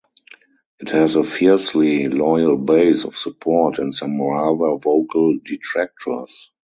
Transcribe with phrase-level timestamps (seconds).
[0.79, 6.51] It has a fiercely loyal base of support and some rather vocal detractors.